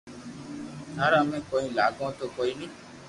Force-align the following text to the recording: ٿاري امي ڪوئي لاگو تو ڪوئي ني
ٿاري 0.95 1.17
امي 1.23 1.39
ڪوئي 1.49 1.65
لاگو 1.77 2.07
تو 2.17 2.25
ڪوئي 2.35 2.51
ني 2.59 2.67